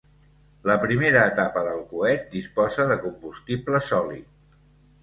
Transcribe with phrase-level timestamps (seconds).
[0.69, 4.35] La primera etapa del coet disposa de combustible sòlid.